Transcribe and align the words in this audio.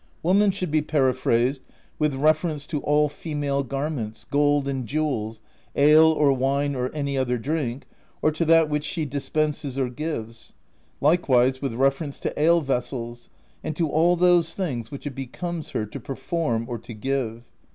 "Woman 0.23 0.49
should 0.49 0.71
be 0.71 0.81
periphrased 0.81 1.61
with 1.99 2.15
reference 2.15 2.65
to 2.65 2.79
all 2.81 3.07
female 3.07 3.61
garments, 3.63 4.23
gold 4.23 4.67
and 4.67 4.87
jewels, 4.87 5.41
ale 5.75 6.07
or 6.11 6.33
wine 6.33 6.73
or 6.73 6.89
any 6.91 7.15
other 7.19 7.37
drink, 7.37 7.85
or 8.19 8.31
to 8.31 8.43
that 8.45 8.67
which 8.67 8.83
she 8.83 9.05
dispenses 9.05 9.77
or 9.77 9.89
gives; 9.89 10.55
likewise 11.01 11.61
with 11.61 11.75
reference 11.75 12.17
to 12.21 12.41
ale 12.41 12.61
vessels, 12.61 13.29
and 13.63 13.75
to 13.75 13.87
all 13.89 14.15
those 14.15 14.55
things 14.55 14.89
which 14.89 15.05
it 15.05 15.13
becomes 15.13 15.69
her 15.69 15.85
to 15.85 15.99
perform 15.99 16.65
or 16.67 16.79
to 16.79 16.95
give. 16.95 17.43